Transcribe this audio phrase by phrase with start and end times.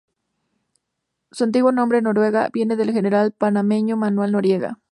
[1.29, 4.79] Su antiguo nombre, Noriega, viene del general panameño Manuel Noriega.